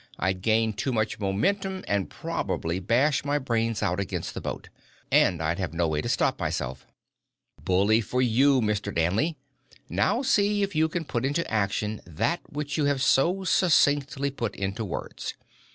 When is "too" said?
0.73-0.91